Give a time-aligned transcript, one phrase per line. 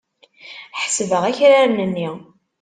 [0.81, 2.09] Ḥesbeɣ akraren-nni.